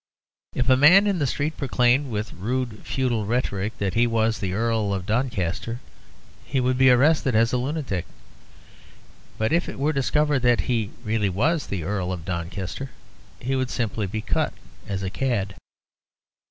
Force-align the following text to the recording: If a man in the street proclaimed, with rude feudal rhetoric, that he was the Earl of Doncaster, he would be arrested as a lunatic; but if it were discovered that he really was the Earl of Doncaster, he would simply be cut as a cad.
If 0.55 0.67
a 0.67 0.75
man 0.75 1.05
in 1.05 1.19
the 1.19 1.27
street 1.27 1.57
proclaimed, 1.57 2.09
with 2.09 2.33
rude 2.33 2.79
feudal 2.83 3.27
rhetoric, 3.27 3.77
that 3.77 3.93
he 3.93 4.07
was 4.07 4.39
the 4.39 4.51
Earl 4.51 4.95
of 4.95 5.05
Doncaster, 5.05 5.79
he 6.43 6.59
would 6.59 6.75
be 6.75 6.89
arrested 6.89 7.35
as 7.35 7.53
a 7.53 7.57
lunatic; 7.57 8.07
but 9.37 9.53
if 9.53 9.69
it 9.69 9.77
were 9.77 9.93
discovered 9.93 10.39
that 10.39 10.61
he 10.61 10.89
really 11.05 11.29
was 11.29 11.67
the 11.67 11.83
Earl 11.83 12.11
of 12.11 12.25
Doncaster, 12.25 12.89
he 13.39 13.55
would 13.55 13.69
simply 13.69 14.07
be 14.07 14.21
cut 14.21 14.53
as 14.89 15.03
a 15.03 15.11
cad. 15.11 15.53